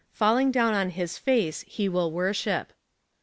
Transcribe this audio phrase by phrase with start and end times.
[0.13, 2.73] Falling down on his face, he will worship.